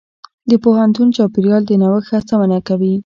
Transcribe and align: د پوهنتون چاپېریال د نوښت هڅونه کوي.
د 0.49 0.51
پوهنتون 0.63 1.07
چاپېریال 1.15 1.63
د 1.67 1.71
نوښت 1.81 2.09
هڅونه 2.13 2.57
کوي. 2.67 2.93